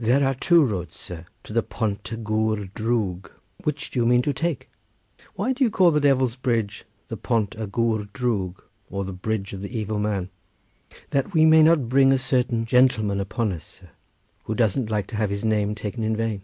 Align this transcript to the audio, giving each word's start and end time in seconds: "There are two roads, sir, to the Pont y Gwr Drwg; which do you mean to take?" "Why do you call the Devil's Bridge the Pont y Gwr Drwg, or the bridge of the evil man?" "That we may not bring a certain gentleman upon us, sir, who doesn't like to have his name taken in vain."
"There 0.00 0.26
are 0.26 0.34
two 0.34 0.64
roads, 0.64 0.96
sir, 0.96 1.26
to 1.44 1.52
the 1.52 1.62
Pont 1.62 2.08
y 2.10 2.16
Gwr 2.16 2.72
Drwg; 2.72 3.30
which 3.64 3.90
do 3.90 3.98
you 3.98 4.06
mean 4.06 4.22
to 4.22 4.32
take?" 4.32 4.70
"Why 5.34 5.52
do 5.52 5.64
you 5.64 5.70
call 5.70 5.90
the 5.90 6.00
Devil's 6.00 6.34
Bridge 6.34 6.86
the 7.08 7.16
Pont 7.18 7.54
y 7.58 7.66
Gwr 7.66 8.08
Drwg, 8.10 8.54
or 8.88 9.04
the 9.04 9.12
bridge 9.12 9.52
of 9.52 9.60
the 9.60 9.78
evil 9.78 9.98
man?" 9.98 10.30
"That 11.10 11.34
we 11.34 11.44
may 11.44 11.62
not 11.62 11.90
bring 11.90 12.10
a 12.10 12.16
certain 12.16 12.64
gentleman 12.64 13.20
upon 13.20 13.52
us, 13.52 13.64
sir, 13.66 13.90
who 14.44 14.54
doesn't 14.54 14.88
like 14.90 15.08
to 15.08 15.16
have 15.16 15.28
his 15.28 15.44
name 15.44 15.74
taken 15.74 16.02
in 16.02 16.16
vain." 16.16 16.40